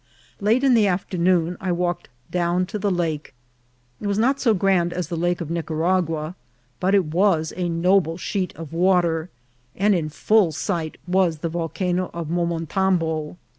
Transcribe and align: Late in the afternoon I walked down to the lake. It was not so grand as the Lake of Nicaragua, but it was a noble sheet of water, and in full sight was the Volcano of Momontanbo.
Late 0.39 0.63
in 0.63 0.73
the 0.73 0.87
afternoon 0.87 1.57
I 1.61 1.71
walked 1.71 2.09
down 2.31 2.65
to 2.73 2.79
the 2.79 2.89
lake. 2.89 3.35
It 3.99 4.07
was 4.07 4.17
not 4.17 4.39
so 4.39 4.55
grand 4.55 4.93
as 4.93 5.09
the 5.09 5.15
Lake 5.15 5.41
of 5.41 5.51
Nicaragua, 5.51 6.33
but 6.79 6.95
it 6.95 7.05
was 7.05 7.53
a 7.55 7.69
noble 7.69 8.17
sheet 8.17 8.51
of 8.55 8.73
water, 8.73 9.29
and 9.75 9.93
in 9.93 10.09
full 10.09 10.53
sight 10.53 10.97
was 11.07 11.37
the 11.37 11.49
Volcano 11.49 12.09
of 12.15 12.29
Momontanbo. 12.31 13.37